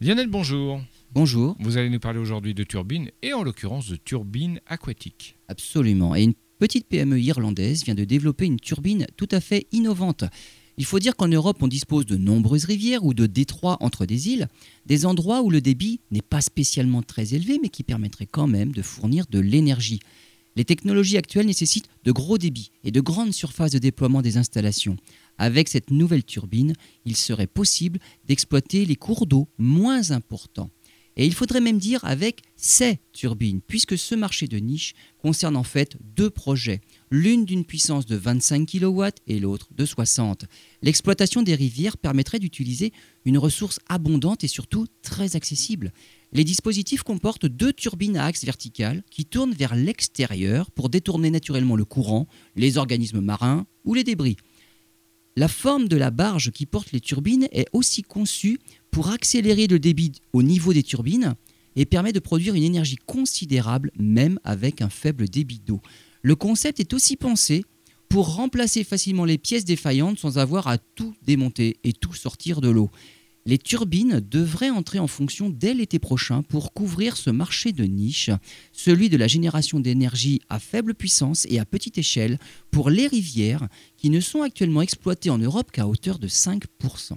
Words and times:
Lionel, 0.00 0.28
bonjour. 0.28 0.80
Bonjour. 1.12 1.56
Vous 1.58 1.76
allez 1.76 1.90
nous 1.90 1.98
parler 1.98 2.20
aujourd'hui 2.20 2.54
de 2.54 2.62
turbines 2.62 3.10
et 3.20 3.32
en 3.32 3.42
l'occurrence 3.42 3.88
de 3.88 3.96
turbines 3.96 4.60
aquatiques. 4.68 5.36
Absolument. 5.48 6.14
Et 6.14 6.22
une 6.22 6.34
petite 6.60 6.86
PME 6.86 7.20
irlandaise 7.20 7.82
vient 7.82 7.96
de 7.96 8.04
développer 8.04 8.46
une 8.46 8.60
turbine 8.60 9.06
tout 9.16 9.26
à 9.32 9.40
fait 9.40 9.66
innovante. 9.72 10.22
Il 10.76 10.84
faut 10.84 11.00
dire 11.00 11.16
qu'en 11.16 11.26
Europe, 11.26 11.56
on 11.62 11.66
dispose 11.66 12.06
de 12.06 12.16
nombreuses 12.16 12.66
rivières 12.66 13.04
ou 13.04 13.12
de 13.12 13.26
détroits 13.26 13.76
entre 13.80 14.06
des 14.06 14.28
îles, 14.28 14.46
des 14.86 15.04
endroits 15.04 15.42
où 15.42 15.50
le 15.50 15.60
débit 15.60 16.00
n'est 16.12 16.22
pas 16.22 16.42
spécialement 16.42 17.02
très 17.02 17.34
élevé, 17.34 17.58
mais 17.60 17.68
qui 17.68 17.82
permettraient 17.82 18.26
quand 18.26 18.46
même 18.46 18.70
de 18.70 18.82
fournir 18.82 19.24
de 19.28 19.40
l'énergie. 19.40 19.98
Les 20.58 20.64
technologies 20.64 21.16
actuelles 21.16 21.46
nécessitent 21.46 21.88
de 22.02 22.10
gros 22.10 22.36
débits 22.36 22.72
et 22.82 22.90
de 22.90 23.00
grandes 23.00 23.32
surfaces 23.32 23.70
de 23.70 23.78
déploiement 23.78 24.22
des 24.22 24.38
installations. 24.38 24.96
Avec 25.38 25.68
cette 25.68 25.92
nouvelle 25.92 26.24
turbine, 26.24 26.72
il 27.04 27.14
serait 27.14 27.46
possible 27.46 28.00
d'exploiter 28.26 28.84
les 28.84 28.96
cours 28.96 29.28
d'eau 29.28 29.46
moins 29.56 30.10
importants. 30.10 30.70
Et 31.18 31.26
il 31.26 31.34
faudrait 31.34 31.60
même 31.60 31.78
dire 31.78 32.04
avec 32.04 32.42
ces 32.54 33.00
turbines, 33.12 33.60
puisque 33.60 33.98
ce 33.98 34.14
marché 34.14 34.46
de 34.46 34.56
niche 34.58 34.94
concerne 35.20 35.56
en 35.56 35.64
fait 35.64 35.96
deux 36.00 36.30
projets, 36.30 36.80
l'une 37.10 37.44
d'une 37.44 37.64
puissance 37.64 38.06
de 38.06 38.14
25 38.14 38.68
kW 38.68 39.04
et 39.26 39.40
l'autre 39.40 39.66
de 39.76 39.84
60. 39.84 40.44
L'exploitation 40.80 41.42
des 41.42 41.56
rivières 41.56 41.96
permettrait 41.96 42.38
d'utiliser 42.38 42.92
une 43.24 43.36
ressource 43.36 43.80
abondante 43.88 44.44
et 44.44 44.48
surtout 44.48 44.86
très 45.02 45.34
accessible. 45.34 45.92
Les 46.32 46.44
dispositifs 46.44 47.02
comportent 47.02 47.46
deux 47.46 47.72
turbines 47.72 48.16
à 48.16 48.26
axe 48.26 48.44
vertical 48.44 49.02
qui 49.10 49.24
tournent 49.24 49.54
vers 49.54 49.74
l'extérieur 49.74 50.70
pour 50.70 50.88
détourner 50.88 51.30
naturellement 51.30 51.74
le 51.74 51.84
courant, 51.84 52.28
les 52.54 52.78
organismes 52.78 53.20
marins 53.20 53.66
ou 53.84 53.94
les 53.94 54.04
débris. 54.04 54.36
La 55.38 55.46
forme 55.46 55.86
de 55.86 55.96
la 55.96 56.10
barge 56.10 56.50
qui 56.50 56.66
porte 56.66 56.90
les 56.90 56.98
turbines 56.98 57.46
est 57.52 57.68
aussi 57.72 58.02
conçue 58.02 58.58
pour 58.90 59.10
accélérer 59.10 59.68
le 59.68 59.78
débit 59.78 60.10
au 60.32 60.42
niveau 60.42 60.72
des 60.72 60.82
turbines 60.82 61.36
et 61.76 61.86
permet 61.86 62.12
de 62.12 62.18
produire 62.18 62.56
une 62.56 62.64
énergie 62.64 62.96
considérable 62.96 63.92
même 63.96 64.40
avec 64.42 64.82
un 64.82 64.88
faible 64.88 65.28
débit 65.28 65.60
d'eau. 65.64 65.80
Le 66.22 66.34
concept 66.34 66.80
est 66.80 66.92
aussi 66.92 67.14
pensé 67.14 67.64
pour 68.08 68.34
remplacer 68.34 68.82
facilement 68.82 69.24
les 69.24 69.38
pièces 69.38 69.64
défaillantes 69.64 70.18
sans 70.18 70.38
avoir 70.38 70.66
à 70.66 70.76
tout 70.76 71.14
démonter 71.24 71.76
et 71.84 71.92
tout 71.92 72.14
sortir 72.14 72.60
de 72.60 72.70
l'eau. 72.70 72.90
Les 73.48 73.56
turbines 73.56 74.20
devraient 74.20 74.68
entrer 74.68 74.98
en 74.98 75.06
fonction 75.06 75.48
dès 75.48 75.72
l'été 75.72 75.98
prochain 75.98 76.42
pour 76.42 76.74
couvrir 76.74 77.16
ce 77.16 77.30
marché 77.30 77.72
de 77.72 77.84
niche, 77.84 78.28
celui 78.74 79.08
de 79.08 79.16
la 79.16 79.26
génération 79.26 79.80
d'énergie 79.80 80.42
à 80.50 80.58
faible 80.58 80.92
puissance 80.92 81.46
et 81.48 81.58
à 81.58 81.64
petite 81.64 81.96
échelle 81.96 82.38
pour 82.70 82.90
les 82.90 83.06
rivières 83.06 83.66
qui 83.96 84.10
ne 84.10 84.20
sont 84.20 84.42
actuellement 84.42 84.82
exploitées 84.82 85.30
en 85.30 85.38
Europe 85.38 85.70
qu'à 85.70 85.88
hauteur 85.88 86.18
de 86.18 86.28
5%. 86.28 87.16